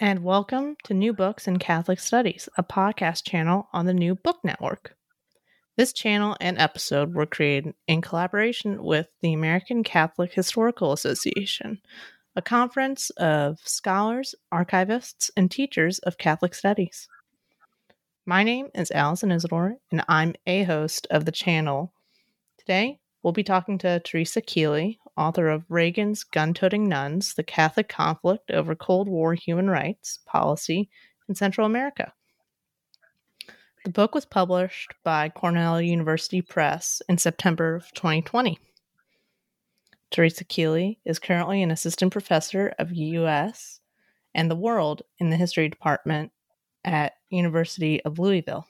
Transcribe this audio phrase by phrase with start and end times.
[0.00, 4.38] and welcome to New Books in Catholic Studies, a podcast channel on the New Book
[4.42, 4.96] Network.
[5.76, 11.80] This channel and episode were created in collaboration with the American Catholic Historical Association,
[12.34, 17.06] a conference of scholars, archivists, and teachers of Catholic studies.
[18.26, 21.92] My name is Allison Isidore, and I'm a host of the channel.
[22.58, 27.88] Today, we'll be talking to Theresa Keeley, author of Reagan's Gun Toting Nuns The Catholic
[27.88, 30.90] Conflict Over Cold War Human Rights Policy
[31.28, 32.12] in Central America.
[33.84, 38.58] The book was published by Cornell University Press in September of 2020.
[40.10, 43.80] Theresa Keeley is currently an assistant professor of U.S.
[44.34, 46.30] and the world in the history department
[46.84, 48.66] at University of Louisville.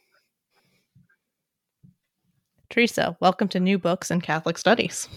[2.70, 5.08] Theresa, welcome to New Books in Catholic Studies.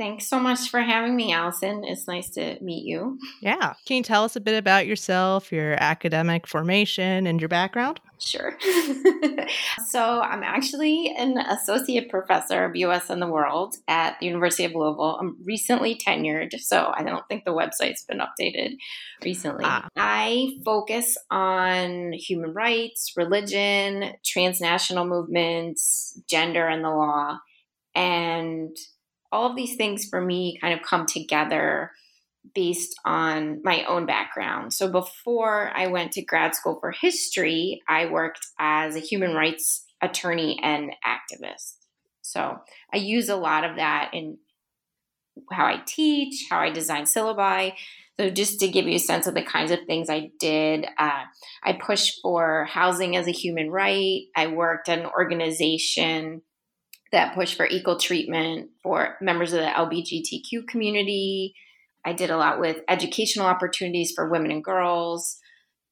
[0.00, 1.84] Thanks so much for having me, Allison.
[1.84, 3.18] It's nice to meet you.
[3.42, 3.74] Yeah.
[3.84, 8.00] Can you tell us a bit about yourself, your academic formation, and your background?
[8.18, 8.56] Sure.
[9.90, 14.74] so, I'm actually an associate professor of US and the world at the University of
[14.74, 15.18] Louisville.
[15.20, 18.76] I'm recently tenured, so I don't think the website's been updated
[19.22, 19.64] recently.
[19.66, 19.86] Ah.
[19.96, 27.36] I focus on human rights, religion, transnational movements, gender, and the law.
[27.94, 28.74] And
[29.32, 31.92] all of these things for me kind of come together
[32.54, 34.72] based on my own background.
[34.72, 39.84] So before I went to grad school for history, I worked as a human rights
[40.00, 41.74] attorney and activist.
[42.22, 42.58] So
[42.92, 44.38] I use a lot of that in
[45.52, 47.74] how I teach, how I design syllabi.
[48.18, 51.22] So just to give you a sense of the kinds of things I did, uh,
[51.62, 54.22] I pushed for housing as a human right.
[54.36, 56.42] I worked at an organization
[57.12, 61.54] that push for equal treatment for members of the LGBTQ community.
[62.04, 65.38] I did a lot with educational opportunities for women and girls.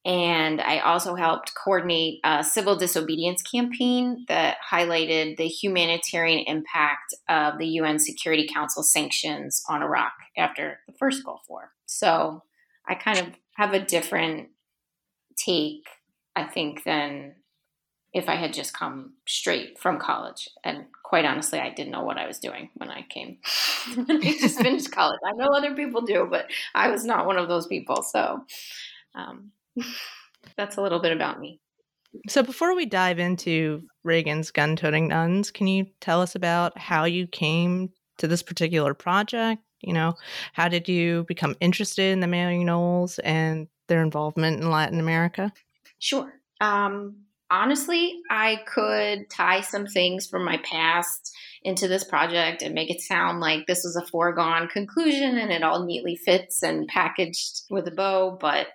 [0.05, 7.57] And I also helped coordinate a civil disobedience campaign that highlighted the humanitarian impact of
[7.57, 11.71] the UN Security Council sanctions on Iraq after the first Gulf War.
[11.85, 12.43] So
[12.87, 14.49] I kind of have a different
[15.35, 15.83] take,
[16.35, 17.35] I think, than
[18.13, 20.49] if I had just come straight from college.
[20.63, 23.37] And quite honestly, I didn't know what I was doing when I came.
[23.87, 25.19] I just finished college.
[25.25, 28.01] I know other people do, but I was not one of those people.
[28.01, 28.43] So
[29.15, 29.51] um,
[30.57, 31.59] that's a little bit about me.
[32.27, 37.05] So before we dive into Reagan's gun toting nuns, can you tell us about how
[37.05, 39.61] you came to this particular project?
[39.81, 40.15] You know,
[40.53, 45.53] how did you become interested in the Maryknolls and their involvement in Latin America?
[45.99, 46.33] Sure.
[46.59, 47.15] Um,
[47.51, 53.01] honestly, I could tie some things from my past into this project and make it
[53.01, 57.87] sound like this was a foregone conclusion and it all neatly fits and packaged with
[57.87, 58.67] a bow, but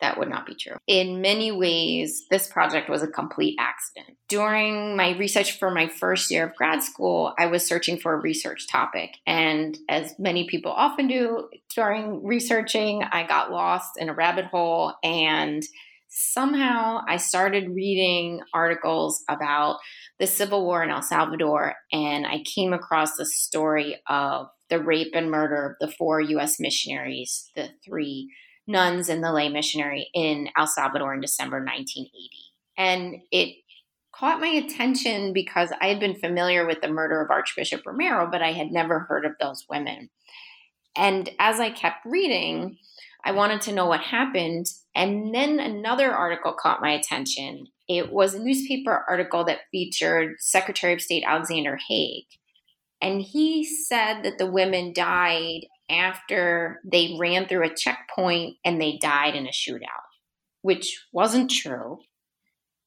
[0.00, 0.76] that would not be true.
[0.86, 4.16] In many ways, this project was a complete accident.
[4.28, 8.20] During my research for my first year of grad school, I was searching for a
[8.20, 9.10] research topic.
[9.26, 14.94] And as many people often do during researching, I got lost in a rabbit hole
[15.02, 15.64] and
[16.08, 19.78] somehow I started reading articles about
[20.18, 25.12] the Civil War in El Salvador, and I came across the story of the rape
[25.14, 26.58] and murder of the four U.S.
[26.58, 28.30] missionaries, the three
[28.66, 32.30] nuns and the lay missionary in El Salvador in December 1980.
[32.76, 33.56] And it
[34.14, 38.42] caught my attention because I had been familiar with the murder of Archbishop Romero, but
[38.42, 40.10] I had never heard of those women.
[40.96, 42.76] And as I kept reading,
[43.24, 44.66] I wanted to know what happened.
[44.94, 47.66] And then another article caught my attention.
[47.88, 52.24] It was a newspaper article that featured Secretary of State Alexander Haig.
[53.00, 58.98] And he said that the women died after they ran through a checkpoint and they
[58.98, 60.08] died in a shootout,
[60.62, 61.98] which wasn't true.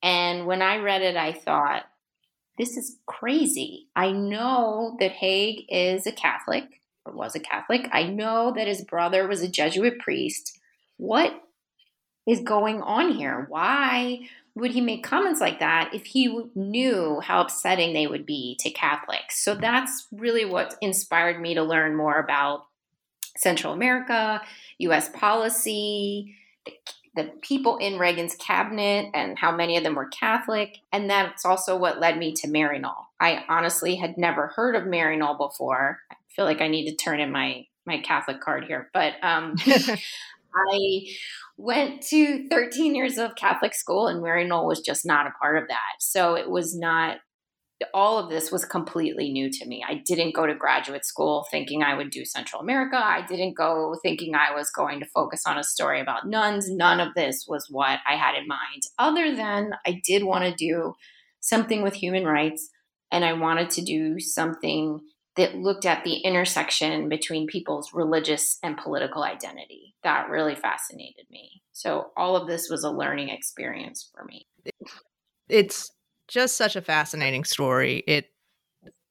[0.04, 1.84] And when I read it, I thought,
[2.58, 3.88] this is crazy.
[3.96, 6.66] I know that Haig is a Catholic
[7.06, 7.88] was a Catholic.
[7.92, 10.60] I know that his brother was a Jesuit priest.
[10.98, 11.34] What
[12.28, 13.46] is going on here?
[13.50, 18.58] Why would he make comments like that if he knew how upsetting they would be
[18.60, 19.44] to Catholics?
[19.44, 22.66] So that's really what inspired me to learn more about
[23.38, 24.42] Central America,
[24.80, 26.74] US policy, the,
[27.16, 30.80] the people in Reagan's cabinet, and how many of them were Catholic.
[30.92, 33.06] And that's also what led me to Maryknoll.
[33.20, 36.00] I honestly had never heard of Maryknoll before.
[36.12, 39.56] I feel like I need to turn in my my Catholic card here, but um,
[39.68, 41.02] I
[41.58, 45.68] went to 13 years of Catholic school, and Maryknoll was just not a part of
[45.68, 45.94] that.
[46.00, 47.18] So it was not
[47.94, 49.84] all of this was completely new to me.
[49.88, 52.96] I didn't go to graduate school thinking I would do Central America.
[52.96, 56.70] I didn't go thinking I was going to focus on a story about nuns.
[56.70, 60.54] None of this was what I had in mind, other than I did want to
[60.54, 60.94] do
[61.40, 62.70] something with human rights
[63.12, 65.00] and I wanted to do something
[65.38, 69.96] that looked at the intersection between people's religious and political identity.
[70.04, 71.62] That really fascinated me.
[71.72, 74.48] So all of this was a learning experience for me.
[75.48, 75.92] It's
[76.28, 78.04] just such a fascinating story.
[78.08, 78.28] It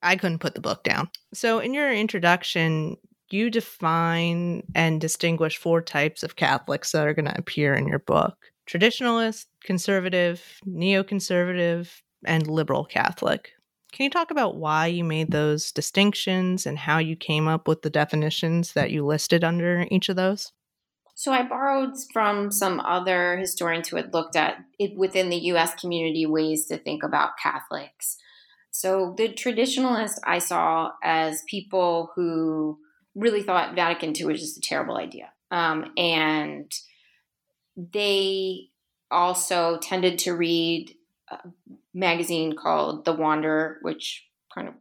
[0.03, 1.11] I couldn't put the book down.
[1.35, 2.97] So in your introduction,
[3.31, 7.99] you define and distinguish four types of Catholics that are going to appear in your
[7.99, 8.37] book.
[8.69, 11.91] Traditionalist, conservative, neoconservative,
[12.25, 13.53] and liberal Catholic.
[13.93, 17.83] Can you talk about why you made those distinctions and how you came up with
[17.83, 20.53] the definitions that you listed under each of those?
[21.15, 25.75] So I borrowed from some other historians who had looked at it within the US
[25.75, 28.17] community ways to think about Catholics.
[28.71, 32.79] So the traditionalists I saw as people who
[33.15, 35.31] really thought Vatican II was just a terrible idea.
[35.51, 36.73] Um, and
[37.77, 38.69] they
[39.11, 40.95] also tended to read
[41.31, 41.37] a
[42.01, 44.75] magazine called The Wanderer, which kind of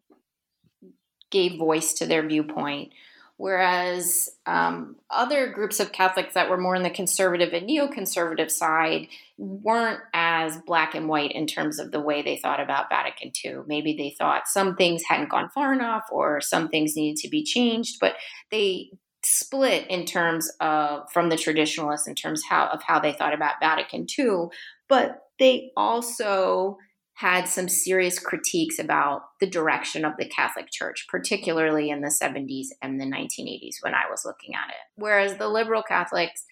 [1.29, 2.91] gave voice to their viewpoint.
[3.37, 9.07] Whereas um, other groups of Catholics that were more in the conservative and neoconservative side
[9.37, 13.59] weren't as black and white in terms of the way they thought about Vatican II.
[13.65, 17.41] Maybe they thought some things hadn't gone far enough or some things needed to be
[17.41, 18.15] changed, but
[18.51, 18.89] they
[19.23, 23.61] split in terms of from the traditionalists in terms how, of how they thought about
[23.61, 24.47] Vatican II.
[24.89, 26.77] But they also
[27.19, 32.67] had some serious critiques about the direction of the Catholic Church, particularly in the 70s
[32.81, 34.77] and the 1980s when I was looking at it.
[34.95, 36.45] Whereas the liberal Catholics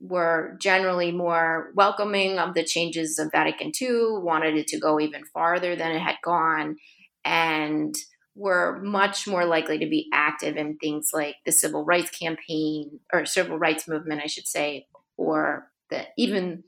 [0.00, 5.26] were generally more welcoming of the changes of Vatican II, wanted it to go even
[5.26, 6.76] farther than it had gone,
[7.22, 7.94] and
[8.34, 13.26] were much more likely to be active in things like the civil rights campaign or
[13.26, 14.86] civil rights movement, I should say,
[15.18, 16.64] or the even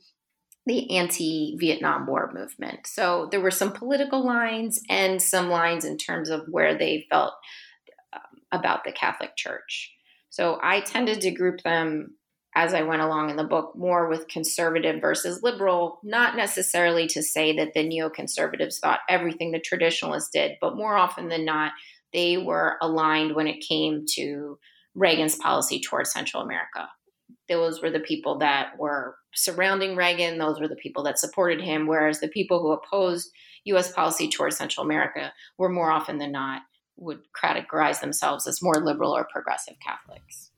[0.67, 2.87] the anti Vietnam War movement.
[2.87, 7.35] So there were some political lines and some lines in terms of where they felt
[8.13, 9.93] um, about the Catholic Church.
[10.29, 12.17] So I tended to group them
[12.57, 17.23] as I went along in the book more with conservative versus liberal, not necessarily to
[17.23, 21.73] say that the neoconservatives thought everything the traditionalists did, but more often than not,
[22.13, 24.59] they were aligned when it came to
[24.95, 26.89] Reagan's policy towards Central America
[27.49, 30.39] those were the people that were surrounding Reagan.
[30.39, 31.87] Those were the people that supported him.
[31.87, 33.31] Whereas the people who opposed
[33.65, 33.93] U.S.
[33.93, 36.63] policy towards Central America were more often than not
[36.97, 40.51] would categorize themselves as more liberal or progressive Catholics.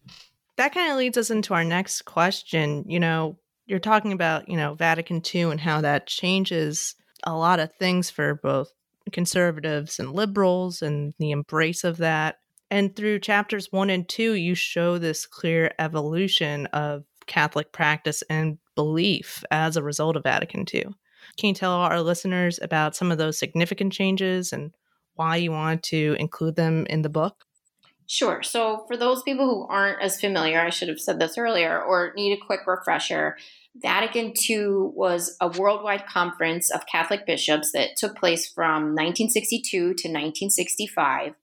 [0.57, 2.85] That kind of leads us into our next question.
[2.87, 6.95] You know, you're talking about, you know, Vatican II and how that changes
[7.25, 8.73] a lot of things for both
[9.13, 12.37] conservatives and liberals and the embrace of that.
[12.71, 18.59] And through chapters one and two, you show this clear evolution of Catholic practice and
[18.75, 20.87] belief as a result of Vatican II.
[21.37, 24.73] Can you tell our listeners about some of those significant changes and
[25.15, 27.45] why you want to include them in the book?
[28.07, 28.43] Sure.
[28.43, 32.15] So, for those people who aren't as familiar, I should have said this earlier, or
[32.17, 33.37] need a quick refresher,
[33.77, 39.85] Vatican II was a worldwide conference of Catholic bishops that took place from 1962 to
[39.87, 41.35] 1965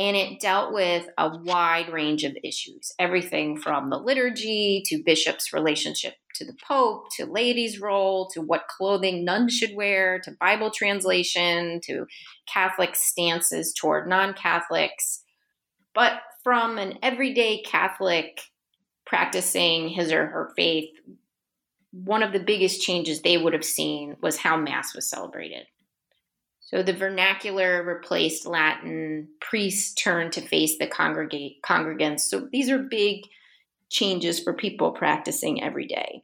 [0.00, 5.52] and it dealt with a wide range of issues everything from the liturgy to bishops'
[5.52, 10.70] relationship to the Pope to ladies' role to what clothing nuns should wear to Bible
[10.70, 12.06] translation to
[12.50, 15.22] Catholic stances toward non Catholics.
[15.94, 18.40] But from an everyday Catholic
[19.04, 20.88] practicing his or her faith,
[21.92, 25.66] one of the biggest changes they would have seen was how Mass was celebrated.
[26.70, 32.20] So the vernacular replaced Latin, priests turned to face the congregate, congregants.
[32.20, 33.22] So these are big
[33.90, 36.22] changes for people practicing every day.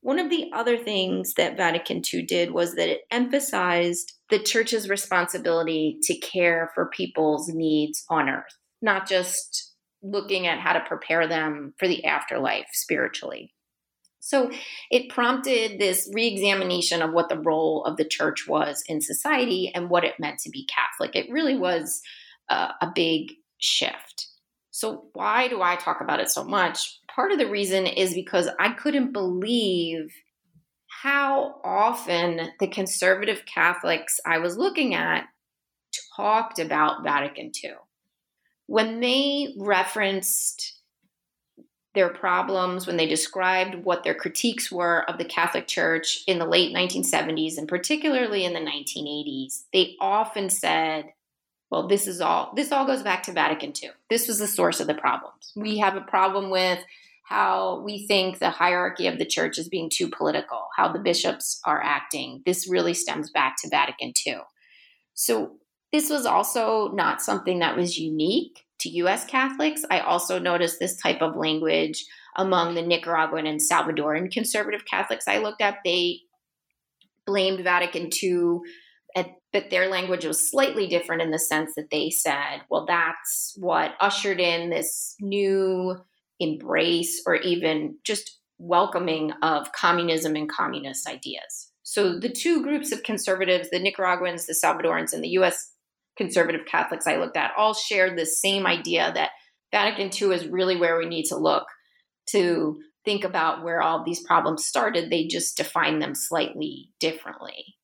[0.00, 4.88] One of the other things that Vatican II did was that it emphasized the church's
[4.88, 11.28] responsibility to care for people's needs on earth, not just looking at how to prepare
[11.28, 13.54] them for the afterlife spiritually.
[14.24, 14.50] So
[14.90, 19.90] it prompted this reexamination of what the role of the church was in society and
[19.90, 21.14] what it meant to be Catholic.
[21.14, 22.00] It really was
[22.48, 24.28] a, a big shift.
[24.70, 27.00] So, why do I talk about it so much?
[27.14, 30.10] Part of the reason is because I couldn't believe
[31.02, 35.26] how often the conservative Catholics I was looking at
[36.16, 37.74] talked about Vatican II.
[38.66, 40.80] When they referenced
[41.94, 46.46] their problems, when they described what their critiques were of the Catholic Church in the
[46.46, 51.12] late 1970s and particularly in the 1980s, they often said,
[51.70, 53.90] well, this is all this all goes back to Vatican II.
[54.10, 55.52] This was the source of the problems.
[55.56, 56.78] We have a problem with
[57.24, 61.60] how we think the hierarchy of the church is being too political, how the bishops
[61.64, 62.42] are acting.
[62.44, 64.40] This really stems back to Vatican II.
[65.14, 65.56] So
[65.90, 69.82] this was also not something that was unique to US Catholics.
[69.90, 72.04] I also noticed this type of language
[72.36, 75.78] among the Nicaraguan and Salvadoran conservative Catholics I looked at.
[75.84, 76.20] They
[77.26, 78.60] blamed Vatican II,
[79.52, 83.94] but their language was slightly different in the sense that they said, well, that's what
[84.00, 85.96] ushered in this new
[86.40, 91.70] embrace or even just welcoming of communism and communist ideas.
[91.84, 95.70] So the two groups of conservatives, the Nicaraguans, the Salvadorans, and the US
[96.16, 99.30] conservative Catholics I looked at all shared the same idea that
[99.72, 101.66] Vatican II is really where we need to look
[102.30, 105.10] to think about where all these problems started.
[105.10, 107.76] They just define them slightly differently.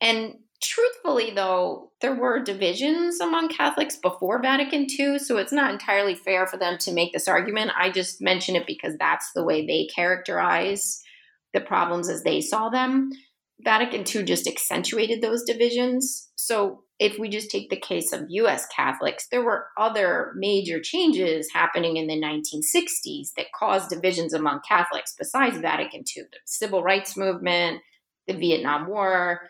[0.00, 6.14] And truthfully, though, there were divisions among Catholics before Vatican II, so it's not entirely
[6.14, 7.72] fair for them to make this argument.
[7.76, 11.02] I just mention it because that's the way they characterize
[11.52, 13.10] the problems as they saw them.
[13.60, 16.30] Vatican II just accentuated those divisions.
[16.36, 21.50] So if we just take the case of US Catholics, there were other major changes
[21.52, 26.24] happening in the 1960s that caused divisions among Catholics besides Vatican II.
[26.30, 27.80] The civil rights movement,
[28.26, 29.40] the Vietnam War,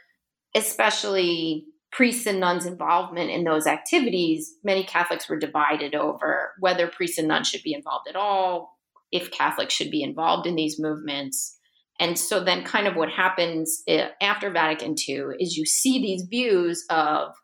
[0.55, 7.19] especially priests and nuns' involvement in those activities, many Catholics were divided over whether priests
[7.19, 8.79] and nuns should be involved at all,
[9.13, 11.59] if Catholics should be involved in these movements.
[12.01, 16.23] And so then, kind of what happens eh, after Vatican II is you see these
[16.23, 17.35] views of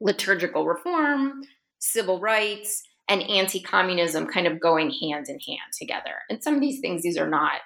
[0.00, 1.42] liturgical reform,
[1.78, 6.22] civil rights, and anti communism kind of going hand in hand together.
[6.30, 7.60] And some of these things, these are not,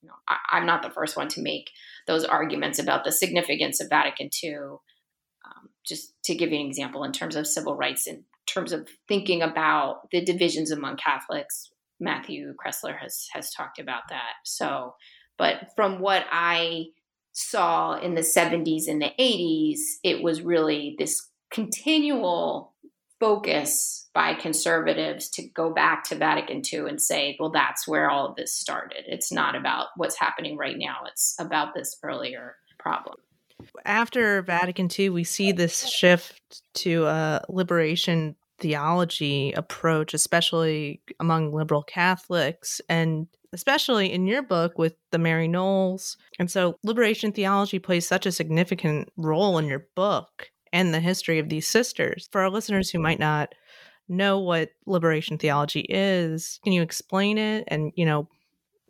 [0.00, 1.70] you know, I, am not the first one to make
[2.06, 4.54] those arguments about the significance of Vatican II.
[4.54, 8.88] Um, just to give you an example, in terms of civil rights, in terms of
[9.08, 11.70] thinking about the divisions among Catholics,
[12.00, 14.34] Matthew Cressler has has talked about that.
[14.44, 14.94] So
[15.38, 16.86] but from what I
[17.32, 22.72] saw in the 70s and the 80s, it was really this continual
[23.18, 28.26] focus by conservatives to go back to Vatican II and say, well, that's where all
[28.26, 29.04] of this started.
[29.06, 33.16] It's not about what's happening right now, it's about this earlier problem.
[33.84, 41.82] After Vatican II, we see this shift to a liberation theology approach, especially among liberal
[41.82, 42.80] Catholics.
[42.88, 46.16] And especially in your book with the Maryknolls.
[46.38, 51.38] And so liberation theology plays such a significant role in your book and the history
[51.38, 52.28] of these sisters.
[52.32, 53.54] For our listeners who might not
[54.08, 57.64] know what liberation theology is, can you explain it?
[57.68, 58.28] And, you know,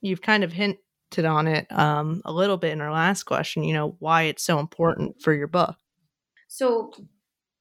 [0.00, 3.74] you've kind of hinted on it um, a little bit in our last question, you
[3.74, 5.76] know, why it's so important for your book.
[6.48, 6.92] So,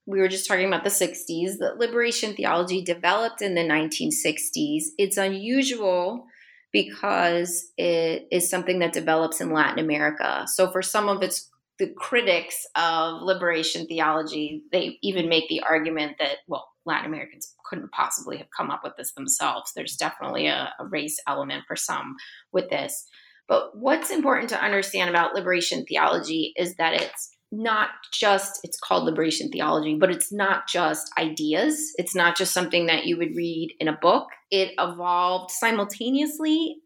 [0.08, 1.60] we were just talking about the 60s.
[1.60, 4.86] The liberation theology developed in the 1960s.
[4.98, 6.26] It's unusual
[6.72, 10.46] because it is something that develops in Latin America.
[10.48, 11.50] So for some of its
[11.80, 17.92] the critics of liberation theology, they even make the argument that well, Latin Americans couldn't
[17.92, 19.72] possibly have come up with this themselves.
[19.76, 22.18] There's definitely a, a race element for some
[22.52, 23.08] with this.
[23.48, 29.04] But what's important to understand about liberation theology is that it's not just it's called
[29.04, 31.94] liberation theology but it's not just ideas.
[31.98, 34.28] It's not just something that you would read in a book.
[34.50, 36.78] It evolved simultaneously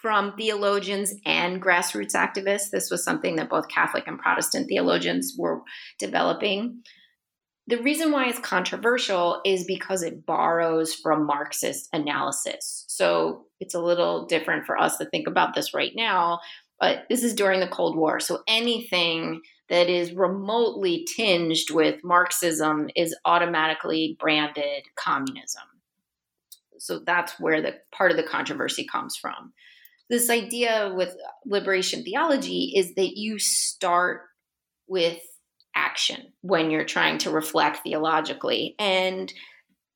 [0.00, 2.70] from theologians and grassroots activists.
[2.70, 5.62] This was something that both catholic and protestant theologians were
[5.98, 6.82] developing.
[7.66, 12.84] The reason why it's controversial is because it borrows from marxist analysis.
[12.88, 16.40] So it's a little different for us to think about this right now
[16.80, 18.20] but this is during the Cold War.
[18.20, 25.64] So anything that is remotely tinged with Marxism is automatically branded communism.
[26.78, 29.52] So that's where the part of the controversy comes from.
[30.08, 34.22] This idea with liberation theology is that you start
[34.86, 35.20] with
[35.74, 38.74] action when you're trying to reflect theologically.
[38.78, 39.32] And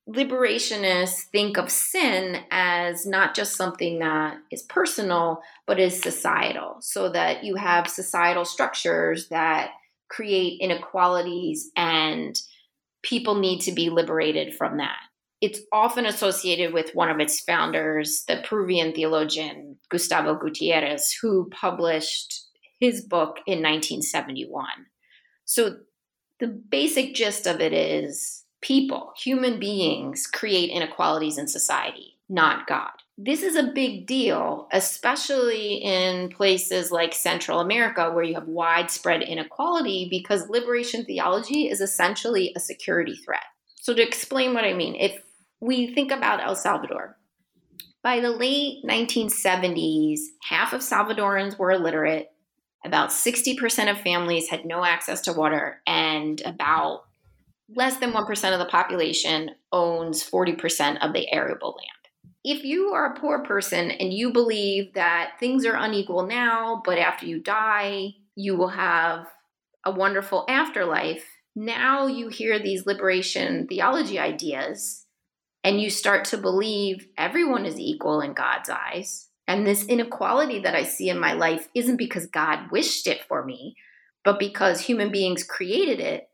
[0.08, 7.08] liberationists think of sin as not just something that is personal, but is societal, so
[7.10, 9.70] that you have societal structures that
[10.08, 12.36] create inequalities and
[13.02, 14.98] people need to be liberated from that.
[15.40, 22.46] It's often associated with one of its founders, the Peruvian theologian Gustavo Gutierrez, who published
[22.78, 24.66] his book in 1971.
[25.44, 25.78] So
[26.38, 32.90] the basic gist of it is people, human beings, create inequalities in society, not God.
[33.18, 39.22] This is a big deal, especially in places like Central America where you have widespread
[39.22, 43.42] inequality because liberation theology is essentially a security threat.
[43.76, 45.20] So, to explain what I mean, if
[45.60, 47.18] we think about El Salvador,
[48.02, 52.30] by the late 1970s, half of Salvadorans were illiterate,
[52.84, 57.02] about 60% of families had no access to water, and about
[57.68, 61.88] less than 1% of the population owns 40% of the arable land.
[62.44, 66.98] If you are a poor person and you believe that things are unequal now, but
[66.98, 69.26] after you die, you will have
[69.84, 75.06] a wonderful afterlife, now you hear these liberation theology ideas
[75.62, 79.28] and you start to believe everyone is equal in God's eyes.
[79.46, 83.44] And this inequality that I see in my life isn't because God wished it for
[83.44, 83.76] me,
[84.24, 86.28] but because human beings created it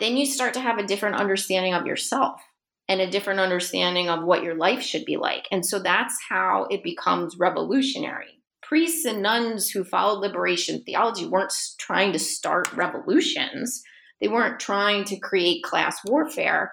[0.00, 2.40] then you start to have a different understanding of yourself
[2.88, 5.46] and a different understanding of what your life should be like.
[5.52, 8.42] And so that's how it becomes revolutionary.
[8.62, 13.82] Priests and nuns who followed liberation theology weren't trying to start revolutions,
[14.20, 16.72] they weren't trying to create class warfare.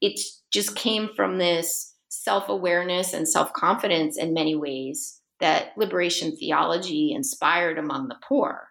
[0.00, 0.20] It
[0.52, 7.12] just came from this self awareness and self confidence in many ways that liberation theology
[7.12, 8.65] inspired among the poor.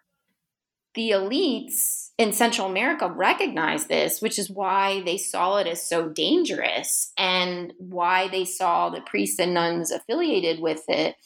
[0.96, 6.08] The elites in Central America recognize this, which is why they saw it as so
[6.08, 11.16] dangerous and why they saw the priests and nuns affiliated with it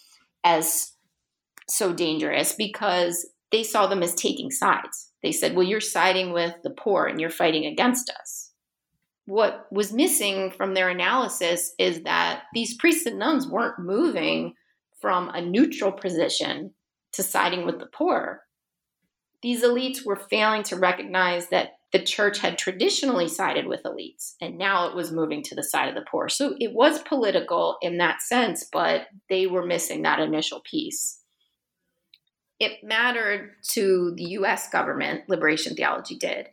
[0.42, 0.96] as
[1.68, 5.12] so dangerous because they saw them as taking sides.
[5.22, 8.50] They said, well, you're siding with the poor and you're fighting against us.
[9.26, 14.54] What was missing from their analysis is that these priests and nuns weren't moving
[15.00, 16.74] from a neutral position
[17.12, 18.42] to siding with the poor
[19.42, 24.56] these elites were failing to recognize that the church had traditionally sided with elites and
[24.56, 26.28] now it was moving to the side of the poor.
[26.28, 31.20] So it was political in that sense, but they were missing that initial piece.
[32.60, 36.48] It mattered to the US government, liberation theology did,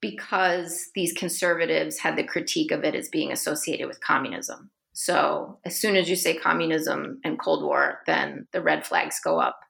[0.00, 4.70] because these conservatives had the critique of it as being associated with communism.
[4.92, 9.38] So as soon as you say communism and Cold War, then the red flags go
[9.38, 9.60] up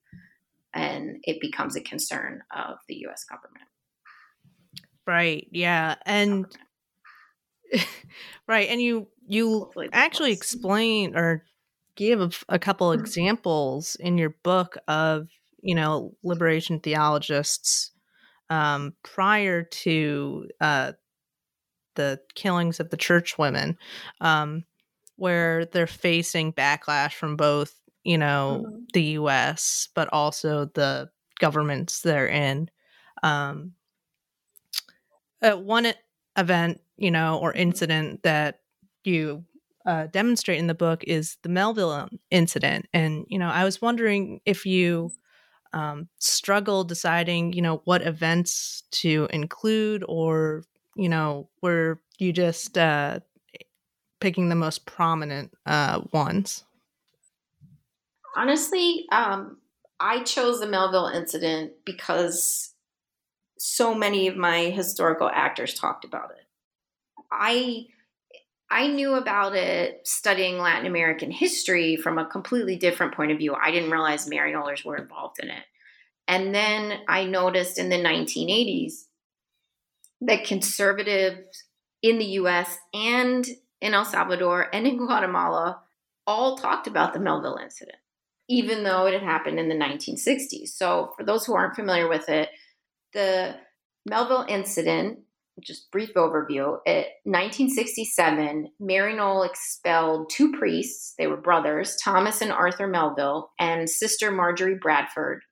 [0.74, 3.66] and it becomes a concern of the US government.
[5.06, 5.48] Right.
[5.50, 5.96] Yeah.
[6.06, 6.46] And
[8.48, 8.68] right.
[8.68, 11.44] And you you actually explain or
[11.96, 13.00] give a, a couple mm-hmm.
[13.00, 15.28] examples in your book of,
[15.62, 17.92] you know, liberation theologists
[18.48, 20.92] um, prior to uh,
[21.94, 23.76] the killings of the church women,
[24.20, 24.64] um,
[25.16, 28.78] where they're facing backlash from both you know, mm-hmm.
[28.92, 32.70] the US, but also the governments they're in.
[33.22, 33.72] Um,
[35.42, 35.92] at one
[36.36, 37.60] event, you know, or mm-hmm.
[37.60, 38.60] incident that
[39.04, 39.44] you
[39.86, 42.86] uh, demonstrate in the book is the Melville incident.
[42.92, 45.10] And, you know, I was wondering if you
[45.72, 50.64] um, struggle deciding, you know, what events to include or,
[50.96, 53.20] you know, were you just uh,
[54.20, 56.64] picking the most prominent uh, ones?
[58.36, 59.58] Honestly, um,
[59.98, 62.74] I chose the Melville incident because
[63.58, 66.46] so many of my historical actors talked about it.
[67.30, 67.86] I
[68.70, 73.54] I knew about it studying Latin American history from a completely different point of view.
[73.54, 75.64] I didn't realize Maryknollers were involved in it.
[76.28, 79.06] And then I noticed in the 1980s
[80.20, 81.64] that conservatives
[82.02, 83.44] in the US and
[83.80, 85.80] in El Salvador and in Guatemala
[86.26, 87.98] all talked about the Melville incident,
[88.50, 90.70] even though it had happened in the 1960s.
[90.70, 92.48] So, for those who aren't familiar with it,
[93.14, 93.54] the
[94.04, 95.20] Melville incident,
[95.62, 102.88] just brief overview, in 1967, Maryknoll expelled two priests, they were brothers, Thomas and Arthur
[102.88, 105.42] Melville, and sister Marjorie Bradford.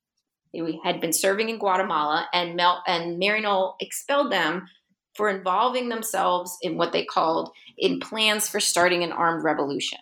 [0.53, 4.67] They had been serving in Guatemala, and, Mel- and Maryknoll expelled them
[5.15, 9.99] for involving themselves in what they called in plans for starting an armed revolution.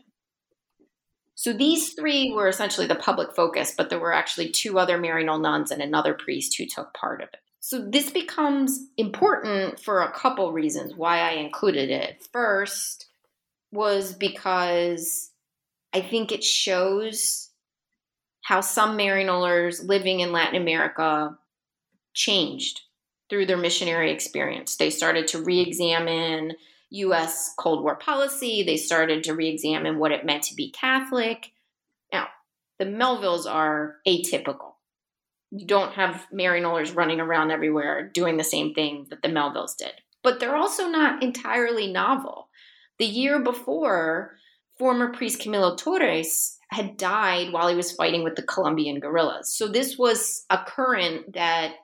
[1.37, 5.39] So these three were essentially the public focus, but there were actually two other Maryknoll
[5.39, 7.39] nuns and another priest who took part of it.
[7.59, 12.27] So this becomes important for a couple reasons why I included it.
[12.33, 13.05] First
[13.71, 15.29] was because
[15.93, 17.51] I think it shows
[18.41, 21.37] how some Maryknollers living in Latin America
[22.15, 22.81] changed
[23.29, 24.75] through their missionary experience.
[24.75, 26.53] They started to re examine
[26.89, 31.51] US Cold War policy, they started to re examine what it meant to be Catholic.
[32.11, 32.27] Now,
[32.79, 34.73] the Melvilles are atypical.
[35.51, 39.93] You don't have Maryknollers running around everywhere doing the same thing that the Melvilles did.
[40.23, 42.49] But they're also not entirely novel.
[42.99, 44.37] The year before,
[44.77, 49.53] former priest Camilo Torres had died while he was fighting with the Colombian guerrillas.
[49.55, 51.75] So this was a current that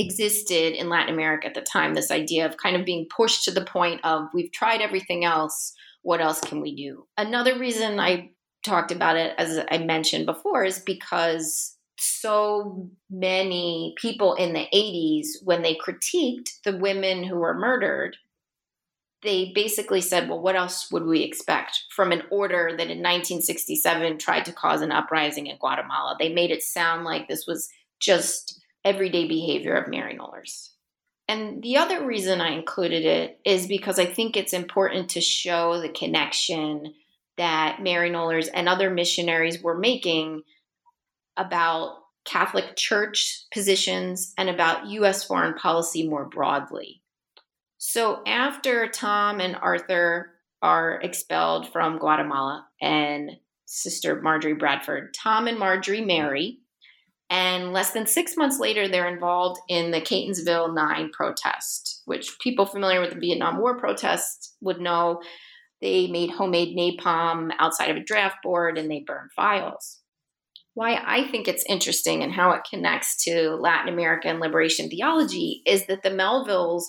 [0.00, 3.50] existed in Latin America at the time this idea of kind of being pushed to
[3.50, 7.06] the point of we've tried everything else, what else can we do?
[7.16, 8.30] Another reason I
[8.64, 15.44] talked about it, as I mentioned before, is because so many people in the 80s,
[15.44, 18.16] when they critiqued the women who were murdered,
[19.22, 24.18] they basically said, well, what else would we expect from an order that in 1967
[24.18, 26.16] tried to cause an uprising in Guatemala?
[26.18, 27.68] They made it sound like this was
[28.00, 30.70] just everyday behavior of Maryknollers.
[31.28, 35.80] And the other reason I included it is because I think it's important to show
[35.80, 36.94] the connection
[37.36, 40.42] that Maryknollers and other missionaries were making
[41.36, 45.24] about Catholic Church positions and about U.S.
[45.24, 47.02] foreign policy more broadly.
[47.78, 53.30] So after Tom and Arthur are expelled from Guatemala and
[53.64, 56.58] Sister Marjorie Bradford, Tom and Marjorie marry
[57.30, 62.66] and less than six months later, they're involved in the Catonsville Nine protest, which people
[62.66, 65.20] familiar with the Vietnam War protests would know.
[65.80, 70.00] They made homemade napalm outside of a draft board and they burned files.
[70.74, 75.86] Why I think it's interesting and how it connects to Latin American liberation theology is
[75.86, 76.82] that the Melvilles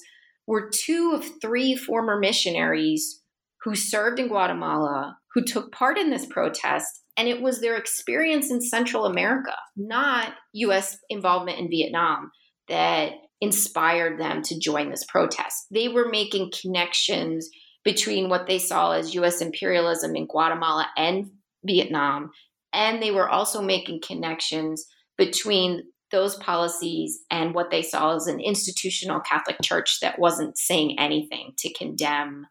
[0.47, 3.21] were two of three former missionaries
[3.63, 8.52] who served in Guatemala who took part in this protest and it was their experience
[8.52, 12.32] in Central America, not US involvement in Vietnam,
[12.67, 15.65] that inspired them to join this protest.
[15.71, 17.50] They were making connections
[17.84, 21.32] between what they saw as US imperialism in Guatemala and
[21.65, 22.32] Vietnam.
[22.71, 24.86] And they were also making connections
[25.17, 31.00] between those policies and what they saw as an institutional Catholic Church that wasn't saying
[31.00, 32.45] anything to condemn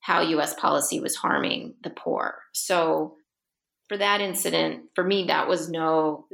[0.00, 2.34] how US policy was harming the poor.
[2.52, 3.16] So
[3.88, 6.26] for that incident, for me, that was no,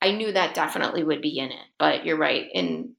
[0.00, 1.66] I knew that definitely would be in it.
[1.78, 2.46] But you're right.
[2.52, 2.94] In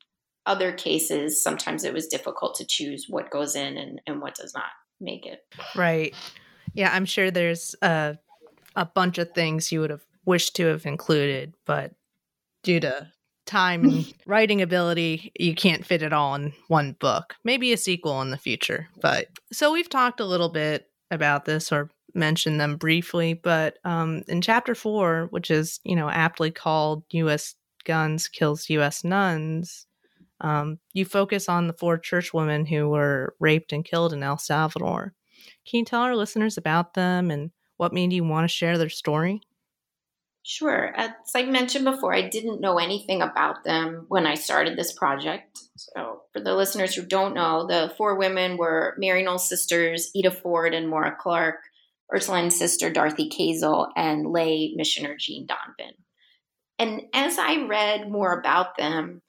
[0.46, 4.54] other cases, sometimes it was difficult to choose what goes in and, and what does
[4.54, 4.66] not
[5.00, 5.40] make it.
[5.76, 6.14] Right.
[6.74, 8.18] Yeah, I'm sure there's a,
[8.76, 11.94] a bunch of things you would have wished to have included, but
[12.64, 13.12] due to
[13.46, 17.36] time and writing ability, you can't fit it all in one book.
[17.44, 18.88] Maybe a sequel in the future.
[19.02, 24.24] But so we've talked a little bit about this or mention them briefly, but um,
[24.28, 27.56] in chapter four, which is you know aptly called "U.S.
[27.86, 29.04] Guns Kills U.S.
[29.04, 29.86] Nuns,"
[30.42, 35.14] um, you focus on the four churchwomen who were raped and killed in El Salvador.
[35.66, 38.90] Can you tell our listeners about them and what made you want to share their
[38.90, 39.42] story?
[40.46, 40.94] Sure.
[40.98, 45.58] As I mentioned before, I didn't know anything about them when I started this project.
[45.78, 50.74] So, for the listeners who don't know, the four women were Maryknoll sisters, Ita Ford
[50.74, 51.64] and Maura Clarke,
[52.14, 55.96] Ursuline's sister Dorothy Kazel, and lay missioner Jean Donovan.
[56.80, 59.22] And as I read more about them,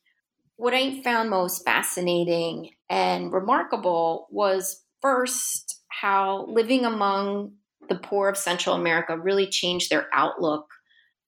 [0.56, 7.52] what I found most fascinating and remarkable was first how living among
[7.88, 10.66] the poor of Central America really changed their outlook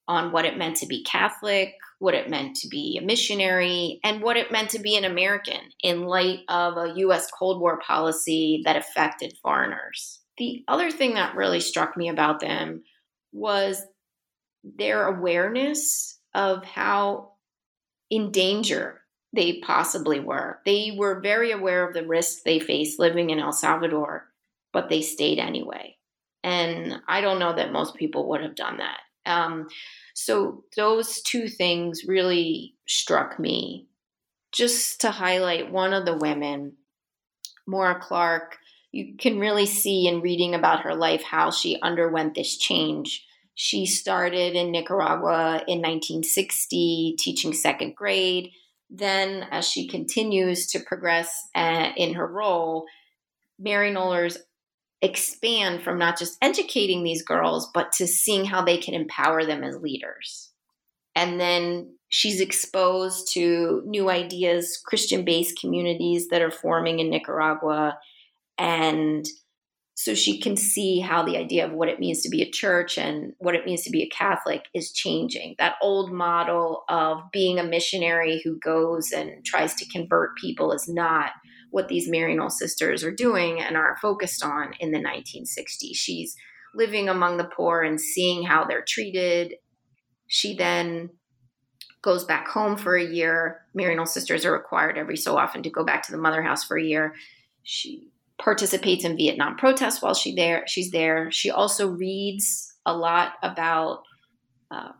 [0.08, 4.22] on what it meant to be Catholic, what it meant to be a missionary, and
[4.22, 8.62] what it meant to be an American in light of a US Cold War policy
[8.64, 10.20] that affected foreigners.
[10.38, 12.84] The other thing that really struck me about them
[13.32, 13.82] was
[14.62, 17.32] their awareness of how
[18.10, 19.00] in danger
[19.32, 20.60] they possibly were.
[20.64, 24.26] They were very aware of the risks they faced living in El Salvador,
[24.72, 25.96] but they stayed anyway.
[26.42, 29.00] And I don't know that most people would have done that.
[29.26, 29.68] Um,
[30.14, 33.88] so those two things really struck me.
[34.52, 36.74] Just to highlight one of the women,
[37.66, 38.56] Maura Clarke,
[38.96, 43.26] you can really see in reading about her life how she underwent this change.
[43.54, 48.52] She started in Nicaragua in 1960, teaching second grade.
[48.88, 52.86] Then, as she continues to progress uh, in her role,
[53.60, 54.38] Maryknollers
[55.02, 59.62] expand from not just educating these girls, but to seeing how they can empower them
[59.62, 60.50] as leaders.
[61.14, 67.98] And then she's exposed to new ideas, Christian based communities that are forming in Nicaragua.
[68.58, 69.26] And
[69.98, 72.98] so she can see how the idea of what it means to be a church
[72.98, 75.54] and what it means to be a Catholic is changing.
[75.58, 80.86] That old model of being a missionary who goes and tries to convert people is
[80.86, 81.30] not
[81.70, 85.94] what these Maryknoll sisters are doing and are focused on in the 1960s.
[85.94, 86.36] She's
[86.74, 89.54] living among the poor and seeing how they're treated.
[90.26, 91.08] She then
[92.02, 93.62] goes back home for a year.
[93.74, 96.76] Maryknoll sisters are required every so often to go back to the mother house for
[96.76, 97.14] a year.
[97.62, 100.64] She participates in Vietnam protests while she there.
[100.66, 101.30] She's there.
[101.30, 104.02] She also reads a lot about
[104.70, 104.92] uh,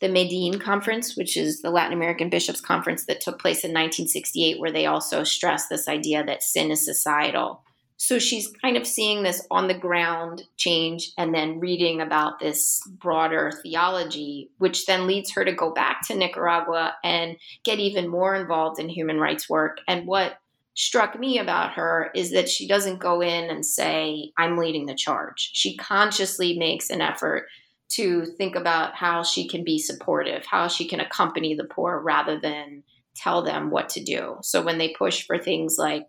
[0.00, 4.60] the Medellin Conference, which is the Latin American Bishops' Conference that took place in 1968,
[4.60, 7.62] where they also stressed this idea that sin is societal.
[8.00, 12.80] So she's kind of seeing this on the ground change and then reading about this
[12.86, 18.36] broader theology, which then leads her to go back to Nicaragua and get even more
[18.36, 19.78] involved in human rights work.
[19.88, 20.38] And what
[20.78, 24.94] struck me about her is that she doesn't go in and say, I'm leading the
[24.94, 25.50] charge.
[25.52, 27.48] She consciously makes an effort
[27.94, 32.38] to think about how she can be supportive, how she can accompany the poor rather
[32.38, 32.84] than
[33.16, 34.36] tell them what to do.
[34.42, 36.06] So when they push for things like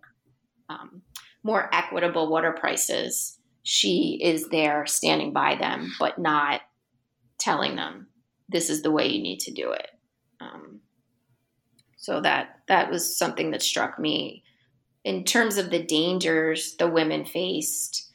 [0.68, 1.02] um,
[1.42, 6.60] more equitable water prices, she is there standing by them, but not
[7.38, 8.06] telling them
[8.48, 9.88] this is the way you need to do it.
[10.40, 10.78] Um,
[11.96, 14.44] so that that was something that struck me
[15.04, 18.10] in terms of the dangers the women faced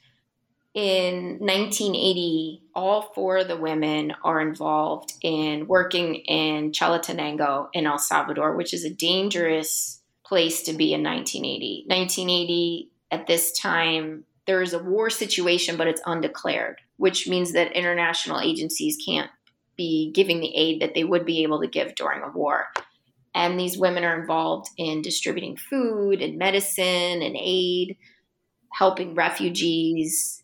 [0.76, 7.98] in 1980, all four of the women are involved in working in Chalatenango in El
[7.98, 11.84] Salvador, which is a dangerous place to be in 1980.
[11.86, 17.72] 1980, at this time, there is a war situation, but it's undeclared, which means that
[17.72, 19.30] international agencies can't
[19.76, 22.66] be giving the aid that they would be able to give during a war.
[23.36, 27.98] And these women are involved in distributing food and medicine and aid,
[28.72, 30.42] helping refugees,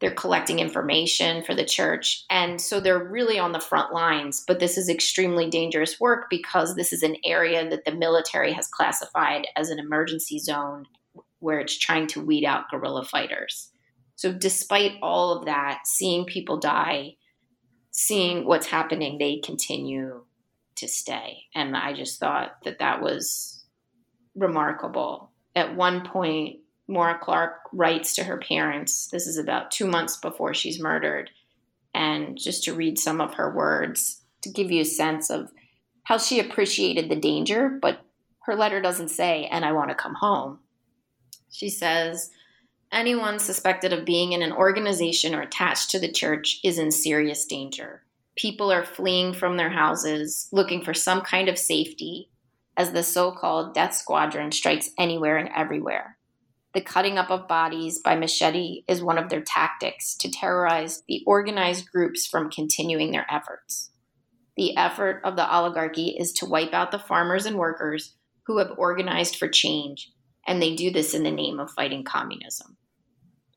[0.00, 2.24] they're collecting information for the church.
[2.28, 4.42] And so they're really on the front lines.
[4.48, 8.66] But this is extremely dangerous work because this is an area that the military has
[8.66, 10.86] classified as an emergency zone
[11.38, 13.70] where it's trying to weed out guerrilla fighters.
[14.16, 17.16] So, despite all of that, seeing people die,
[17.90, 20.24] seeing what's happening, they continue
[20.76, 21.44] to stay.
[21.54, 23.64] And I just thought that that was
[24.34, 25.30] remarkable.
[25.54, 29.08] At one point, Maura Clarke writes to her parents.
[29.08, 31.30] This is about two months before she's murdered.
[31.94, 35.50] And just to read some of her words to give you a sense of
[36.04, 38.00] how she appreciated the danger, but
[38.40, 40.58] her letter doesn't say, and I want to come home.
[41.50, 42.30] She says,
[42.90, 47.46] Anyone suspected of being in an organization or attached to the church is in serious
[47.46, 48.02] danger.
[48.36, 52.30] People are fleeing from their houses, looking for some kind of safety,
[52.76, 56.16] as the so called death squadron strikes anywhere and everywhere.
[56.72, 61.22] The cutting up of bodies by machete is one of their tactics to terrorize the
[61.26, 63.90] organized groups from continuing their efforts.
[64.56, 68.14] The effort of the oligarchy is to wipe out the farmers and workers
[68.46, 70.10] who have organized for change,
[70.46, 72.78] and they do this in the name of fighting communism.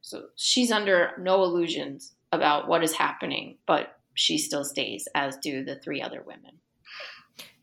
[0.02, 5.64] So she's under no illusions about what is happening, but she still stays, as do
[5.64, 6.60] the three other women.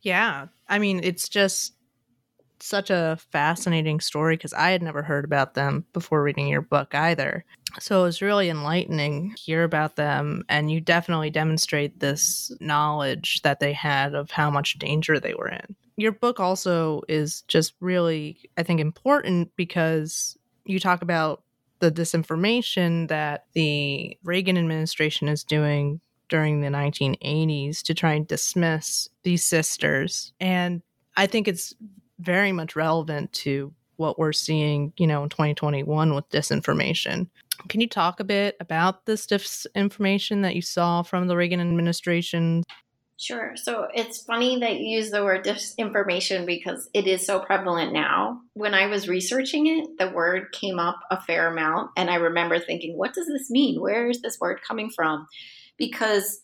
[0.02, 0.46] Yeah.
[0.68, 1.74] I mean, it's just
[2.60, 6.94] such a fascinating story because I had never heard about them before reading your book
[6.94, 7.44] either.
[7.80, 13.42] So it was really enlightening to hear about them, and you definitely demonstrate this knowledge
[13.42, 15.74] that they had of how much danger they were in.
[15.96, 21.42] Your book also is just really, I think, important because you talk about
[21.80, 26.00] the disinformation that the Reagan administration is doing
[26.32, 30.32] during the 1980s to try and dismiss these sisters.
[30.40, 30.80] And
[31.14, 31.74] I think it's
[32.20, 37.28] very much relevant to what we're seeing, you know, in 2021 with disinformation.
[37.68, 42.64] Can you talk a bit about this disinformation that you saw from the Reagan administration?
[43.18, 43.52] Sure.
[43.54, 48.40] So it's funny that you use the word disinformation because it is so prevalent now.
[48.54, 51.90] When I was researching it, the word came up a fair amount.
[51.98, 53.82] And I remember thinking, what does this mean?
[53.82, 55.26] Where is this word coming from?
[55.90, 56.42] Because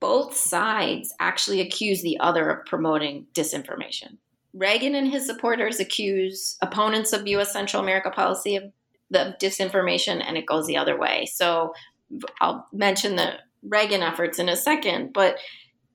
[0.00, 4.18] both sides actually accuse the other of promoting disinformation.
[4.52, 7.52] Reagan and his supporters accuse opponents of U.S.
[7.52, 8.64] Central America policy of
[9.10, 11.26] the disinformation, and it goes the other way.
[11.32, 11.72] So
[12.40, 15.38] I'll mention the Reagan efforts in a second, but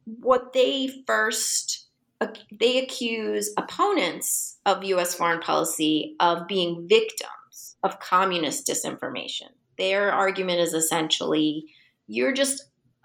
[0.06, 1.88] what they first
[2.22, 2.28] uh,
[2.60, 9.50] they accuse opponents of US foreign policy of being victims of communist disinformation.
[9.78, 11.66] Their argument is essentially
[12.08, 12.64] you're just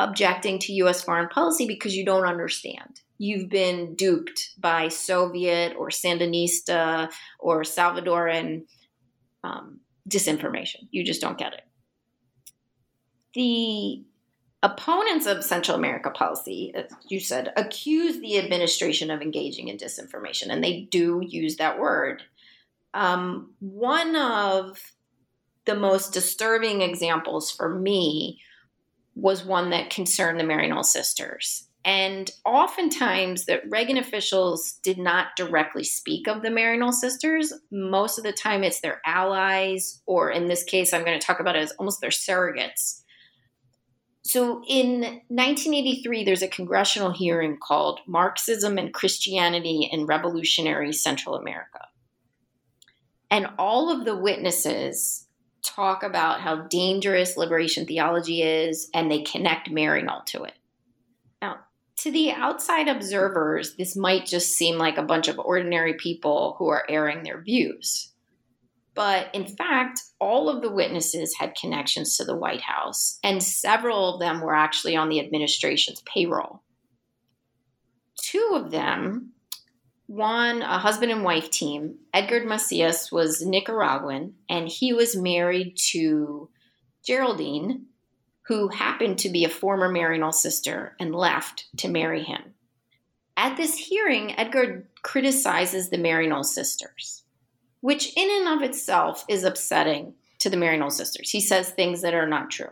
[0.08, 3.00] objecting to US foreign policy because you don't understand.
[3.18, 8.64] You've been duped by Soviet or Sandinista or Salvadoran
[9.44, 10.88] um, disinformation.
[10.90, 11.62] You just don't get it.
[13.34, 14.04] The
[14.64, 20.50] Opponents of Central America policy, as you said, accuse the administration of engaging in disinformation,
[20.50, 22.22] and they do use that word.
[22.94, 24.80] Um, one of
[25.64, 28.40] the most disturbing examples for me
[29.14, 31.68] was one that concerned the Maryknoll sisters.
[31.84, 37.52] And oftentimes, that Reagan officials did not directly speak of the Maryknoll sisters.
[37.72, 41.40] Most of the time, it's their allies, or in this case, I'm going to talk
[41.40, 43.02] about it as almost their surrogates
[44.24, 51.88] so in 1983, there's a congressional hearing called Marxism and Christianity in Revolutionary Central America.
[53.30, 55.26] And all of the witnesses
[55.64, 60.54] talk about how dangerous liberation theology is, and they connect Maryknoll to it.
[61.40, 61.60] Now,
[61.98, 66.68] to the outside observers, this might just seem like a bunch of ordinary people who
[66.68, 68.12] are airing their views.
[68.94, 74.14] But in fact, all of the witnesses had connections to the White House, and several
[74.14, 76.62] of them were actually on the administration's payroll.
[78.20, 79.32] Two of them,
[80.12, 86.48] one, a husband and wife team, Edgar Macias was Nicaraguan, and he was married to
[87.04, 87.86] Geraldine,
[88.42, 92.54] who happened to be a former Maryknoll sister and left to marry him.
[93.36, 97.22] At this hearing, Edgar criticizes the Maryknoll sisters
[97.82, 101.30] which in and of itself is upsetting to the Maryknoll sisters.
[101.30, 102.70] He says things that are not true.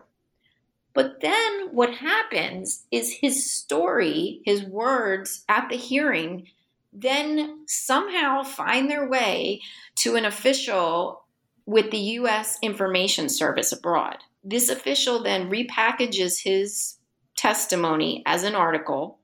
[0.95, 6.47] But then what happens is his story, his words at the hearing,
[6.93, 9.61] then somehow find their way
[9.97, 11.25] to an official
[11.67, 14.19] with the US Information Service abroad.
[14.43, 16.97] This official then repackages his
[17.37, 19.21] testimony as an article,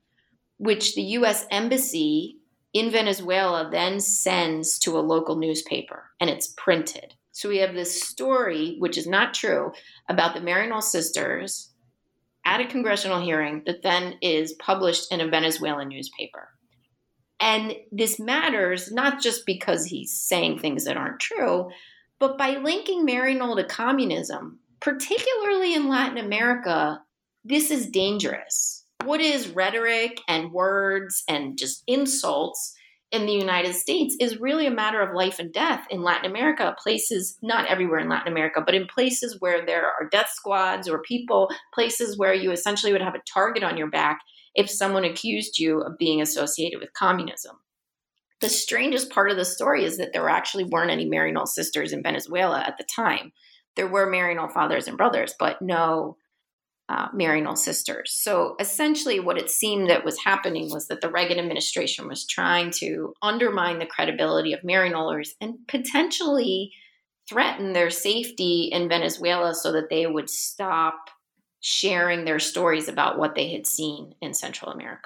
[0.58, 2.38] which the US Embassy
[2.72, 7.14] in Venezuela then sends to a local newspaper and it's printed.
[7.32, 9.72] So we have this story, which is not true,
[10.08, 11.70] about the Maryknoll sisters
[12.46, 16.48] at a congressional hearing that then is published in a Venezuelan newspaper.
[17.40, 21.70] And this matters not just because he's saying things that aren't true,
[22.18, 27.02] but by linking Maryknoll to communism, particularly in Latin America,
[27.44, 28.84] this is dangerous.
[29.04, 32.74] What is rhetoric and words and just insults
[33.12, 35.86] in the United States is really a matter of life and death.
[35.90, 40.08] In Latin America, places, not everywhere in Latin America, but in places where there are
[40.10, 44.20] death squads or people, places where you essentially would have a target on your back
[44.56, 47.56] if someone accused you of being associated with communism.
[48.40, 52.02] The strangest part of the story is that there actually weren't any Maryknoll sisters in
[52.02, 53.32] Venezuela at the time.
[53.76, 56.16] There were Maryknoll fathers and brothers, but no
[56.88, 58.12] uh, Maryknoll sisters.
[58.14, 62.70] So essentially, what it seemed that was happening was that the Reagan administration was trying
[62.76, 66.72] to undermine the credibility of Maryknollers and potentially
[67.28, 71.10] threaten their safety in Venezuela so that they would stop
[71.66, 75.02] sharing their stories about what they had seen in Central America.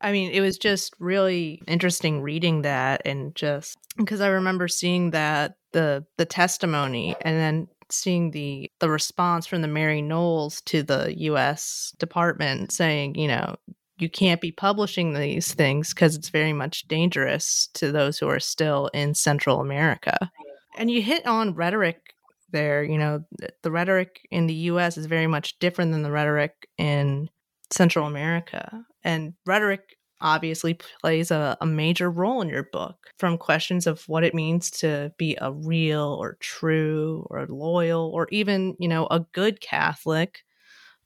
[0.00, 5.10] I mean, it was just really interesting reading that and just because I remember seeing
[5.10, 11.14] that the the testimony and then seeing the the response from the Maryknolls to the
[11.18, 11.92] U.S.
[11.98, 13.56] Department saying, you know,
[13.98, 18.40] you can't be publishing these things because it's very much dangerous to those who are
[18.40, 20.30] still in Central America.
[20.78, 22.14] And you hit on rhetoric
[22.52, 22.82] there.
[22.82, 23.24] You know,
[23.62, 24.96] the rhetoric in the U.S.
[24.96, 27.28] is very much different than the rhetoric in
[27.70, 28.84] Central America.
[29.04, 34.24] And rhetoric obviously plays a, a, major role in your book from questions of what
[34.24, 39.20] it means to be a real or true or loyal or even you know a
[39.32, 40.44] good catholic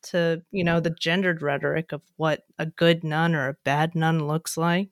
[0.03, 4.27] to you know the gendered rhetoric of what a good nun or a bad nun
[4.27, 4.91] looks like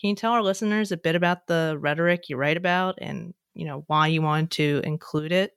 [0.00, 3.64] can you tell our listeners a bit about the rhetoric you write about and you
[3.64, 5.52] know why you want to include it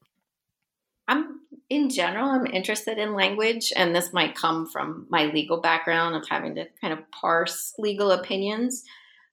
[1.07, 1.35] i'm
[1.69, 6.27] in general, I'm interested in language, and this might come from my legal background of
[6.27, 8.83] having to kind of parse legal opinions.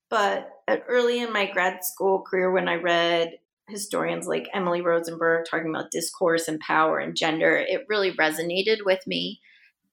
[0.09, 5.47] But uh, early in my grad school career, when I read historians like Emily Rosenberg
[5.49, 9.41] talking about discourse and power and gender, it really resonated with me.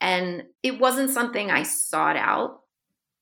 [0.02, 2.62] And it wasn't something I sought out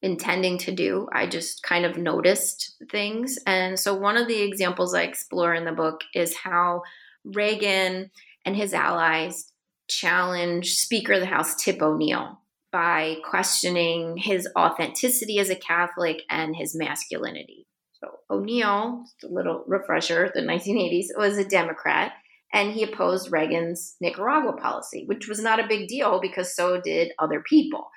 [0.03, 1.07] intending to do.
[1.11, 3.39] I just kind of noticed things.
[3.47, 6.83] And so, one of the examples I explore in the book is how
[7.23, 8.11] Reagan
[8.47, 9.51] and his allies
[9.89, 12.39] challenged Speaker of the House Tip O'Neill
[12.71, 17.67] by questioning his authenticity as a Catholic and his masculinity.
[17.99, 22.13] So, O'Neill, a little refresher, the 1980s, was a Democrat
[22.53, 27.11] and he opposed Reagan's Nicaragua policy, which was not a big deal because so did
[27.19, 27.89] other people.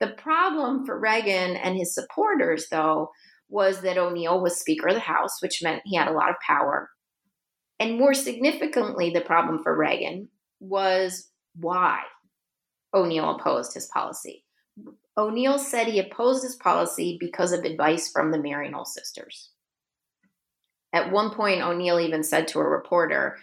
[0.00, 3.10] The problem for Reagan and his supporters, though,
[3.48, 6.36] was that O'Neill was Speaker of the House, which meant he had a lot of
[6.46, 6.90] power.
[7.80, 10.28] And more significantly, the problem for Reagan
[10.60, 12.00] was why
[12.92, 14.44] O'Neill opposed his policy.
[15.16, 19.50] O'Neill said he opposed his policy because of advice from the Maryknoll sisters.
[20.92, 23.36] At one point, O'Neill even said to a reporter,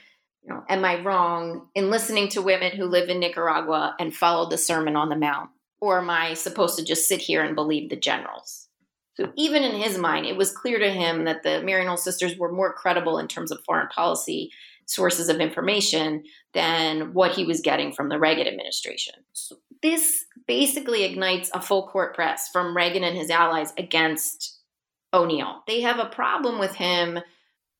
[0.43, 4.49] you know, Am I wrong in listening to women who live in Nicaragua and follow
[4.49, 5.49] the Sermon on the Mount?
[5.79, 8.67] Or am I supposed to just sit here and believe the generals?
[9.15, 12.51] So even in his mind, it was clear to him that the Maryknoll sisters were
[12.51, 14.51] more credible in terms of foreign policy
[14.85, 19.15] sources of information than what he was getting from the Reagan administration.
[19.33, 24.59] So this basically ignites a full court press from Reagan and his allies against
[25.13, 25.63] O'Neill.
[25.67, 27.19] They have a problem with him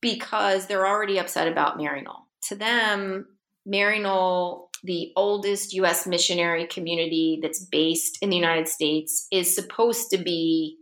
[0.01, 2.23] because they're already upset about Maryknoll.
[2.47, 3.27] To them,
[3.67, 10.17] Maryknoll the oldest US missionary community that's based in the United States is supposed to
[10.17, 10.77] be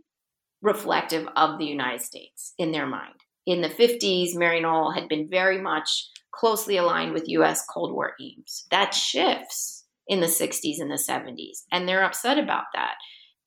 [0.62, 3.14] reflective of the United States in their mind.
[3.46, 8.66] In the 50s, Maryknoll had been very much closely aligned with US Cold War aims.
[8.70, 12.94] That shifts in the 60s and the 70s, and they're upset about that.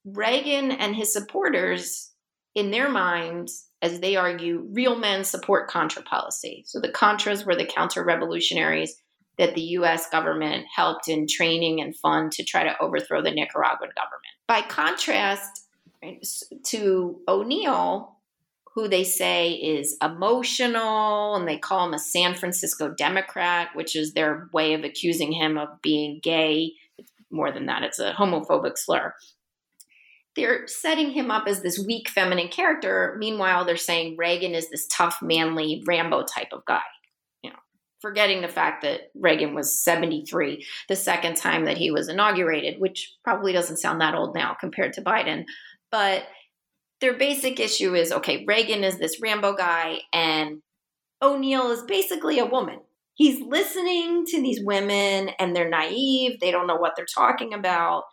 [0.05, 2.11] Reagan and his supporters,
[2.55, 6.63] in their minds, as they argue, real men support Contra policy.
[6.67, 8.95] So the Contras were the counter revolutionaries
[9.37, 13.91] that the US government helped in training and fund to try to overthrow the Nicaraguan
[13.95, 14.33] government.
[14.47, 15.62] By contrast
[16.65, 18.17] to O'Neill,
[18.75, 24.13] who they say is emotional and they call him a San Francisco Democrat, which is
[24.13, 26.73] their way of accusing him of being gay.
[27.29, 29.13] More than that, it's a homophobic slur.
[30.35, 33.15] They're setting him up as this weak feminine character.
[33.19, 36.81] Meanwhile, they're saying Reagan is this tough, manly Rambo type of guy
[37.43, 37.59] You know,
[38.01, 43.15] forgetting the fact that Reagan was 73 the second time that he was inaugurated, which
[43.23, 45.45] probably doesn't sound that old now compared to Biden.
[45.93, 46.23] But
[47.01, 50.63] their basic issue is okay, Reagan is this Rambo guy, and
[51.21, 52.79] O'Neill is basically a woman.
[53.13, 58.05] He's listening to these women, and they're naive, they don't know what they're talking about.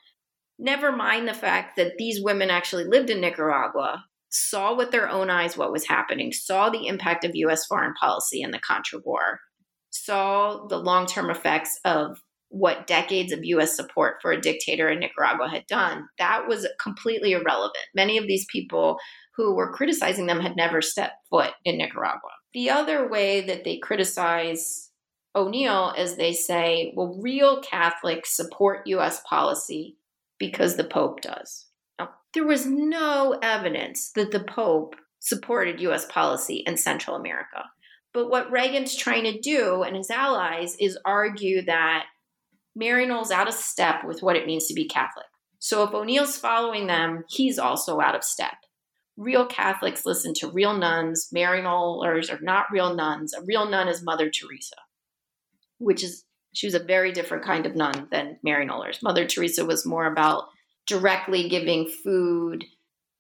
[0.59, 5.31] Never mind the fact that these women actually lived in Nicaragua, saw with their own
[5.31, 9.41] eyes what was happening, saw the impact of US foreign policy in the Contra War
[9.91, 12.19] saw the long term effects of
[12.51, 17.33] what decades of US support for a dictator in Nicaragua had done, that was completely
[17.33, 17.87] irrelevant.
[17.95, 18.99] Many of these people
[19.37, 22.31] who were criticizing them had never stepped foot in Nicaragua.
[22.53, 24.91] The other way that they criticize
[25.35, 29.97] O'Neill is they say, well, real Catholics support US policy
[30.39, 31.67] because the Pope does.
[31.99, 37.65] Now, there was no evidence that the Pope supported US policy in Central America.
[38.13, 42.07] But what Reagan's trying to do and his allies is argue that
[42.81, 45.27] Maryknoll's out of step with what it means to be Catholic.
[45.59, 48.55] So if O'Neill's following them, he's also out of step.
[49.17, 51.29] Real Catholics listen to real nuns.
[51.35, 53.35] Maryknollers are not real nuns.
[53.35, 54.77] A real nun is Mother Teresa,
[55.79, 59.03] which is she was a very different kind of nun than Maryknollers.
[59.03, 60.45] Mother Teresa was more about
[60.87, 62.65] directly giving food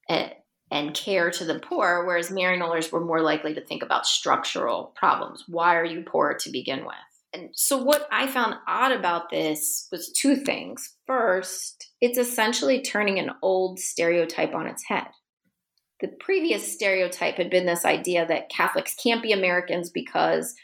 [0.09, 0.31] eh,
[0.71, 5.45] and care to the poor, whereas Maryknollers were more likely to think about structural problems.
[5.47, 7.10] Why are you poor to begin with?
[7.33, 10.97] And so, what I found odd about this was two things.
[11.07, 15.07] First, it's essentially turning an old stereotype on its head.
[16.01, 20.55] The previous stereotype had been this idea that Catholics can't be Americans because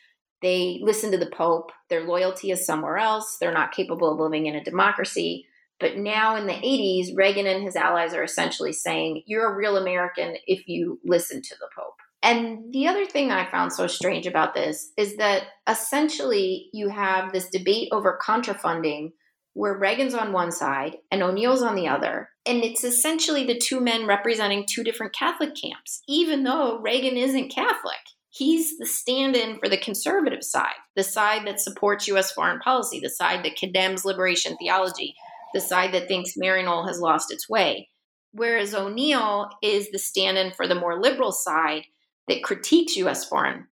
[0.43, 4.47] they listen to the Pope, their loyalty is somewhere else, they're not capable of living
[4.47, 5.47] in a democracy.
[5.79, 9.77] But now in the 80s, Reagan and his allies are essentially saying, you're a real
[9.77, 11.96] American if you listen to the Pope.
[12.27, 17.33] And the other thing I found so strange about this is that essentially you have
[17.33, 19.13] this debate over contrafunding
[19.55, 22.29] where Reagan's on one side and O'Neill's on the other.
[22.45, 27.55] And it's essentially the two men representing two different Catholic camps, even though Reagan isn't
[27.55, 27.95] Catholic.
[28.31, 32.99] he's the stand in for the conservative side, the side that supports US foreign policy,
[32.99, 35.15] the side that condemns liberation theology,
[35.55, 37.89] the side that thinks Maryknoll has lost its way.
[38.33, 41.85] Whereas O'Neill is the stand in for the more liberal side
[42.29, 43.67] that critiques US foreign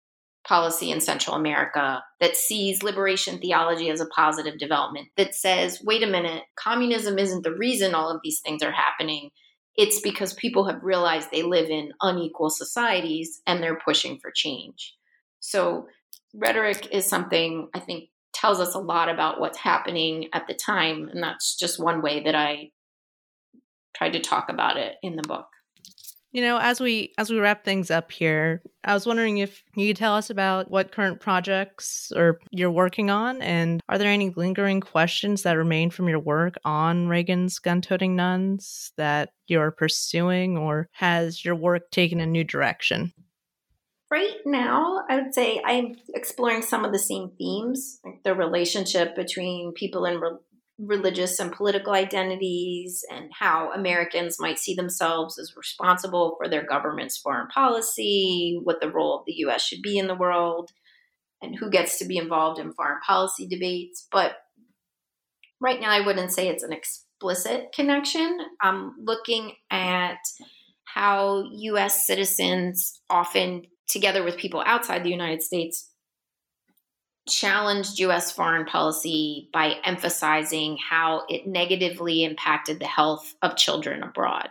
[0.47, 6.03] policy in Central America, that sees liberation theology as a positive development, that says, wait
[6.03, 9.31] a minute, communism isn't the reason all of these things are happening.
[9.77, 14.95] It's because people have realized they live in unequal societies and they're pushing for change.
[15.41, 15.87] So,
[16.35, 21.09] rhetoric is something I think tells us a lot about what's happening at the time.
[21.09, 22.71] And that's just one way that I
[23.95, 25.47] tried to talk about it in the book.
[26.33, 29.89] You know, as we as we wrap things up here, I was wondering if you
[29.89, 34.31] could tell us about what current projects or you're working on and are there any
[34.31, 40.89] lingering questions that remain from your work on Reagan's gun-toting nuns that you're pursuing or
[40.93, 43.13] has your work taken a new direction?
[44.09, 49.15] Right now, I would say I'm exploring some of the same themes, like the relationship
[49.15, 50.21] between people in
[50.83, 57.19] religious and political identities and how Americans might see themselves as responsible for their government's
[57.19, 60.71] foreign policy, what the role of the US should be in the world,
[61.43, 64.07] and who gets to be involved in foreign policy debates.
[64.11, 64.37] But
[65.61, 68.39] right now, I wouldn't say it's an explicit connection.
[68.61, 70.19] I'm looking at
[70.85, 75.90] how US citizens often, together with people outside the United States,
[77.31, 84.51] challenged US foreign policy by emphasizing how it negatively impacted the health of children abroad.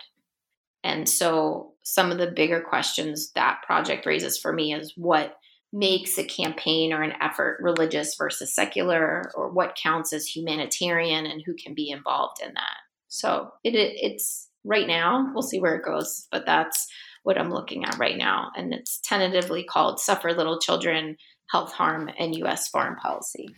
[0.83, 5.37] And so, some of the bigger questions that project raises for me is what
[5.73, 11.43] makes a campaign or an effort religious versus secular, or what counts as humanitarian and
[11.45, 12.77] who can be involved in that.
[13.07, 16.87] So, it, it's right now, we'll see where it goes, but that's
[17.23, 18.51] what I'm looking at right now.
[18.55, 21.17] And it's tentatively called Suffer Little Children
[21.51, 22.67] health harm and U.S.
[22.67, 23.55] foreign policy.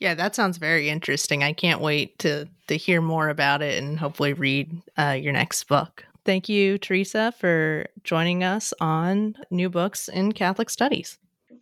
[0.00, 1.42] Yeah, that sounds very interesting.
[1.42, 5.64] I can't wait to to hear more about it and hopefully read uh, your next
[5.64, 6.04] book.
[6.24, 11.18] Thank you, Theresa, for joining us on New Books in Catholic Studies.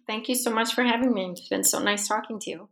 [0.06, 1.30] Thank you so much for having me.
[1.30, 2.68] It's been so nice talking to you.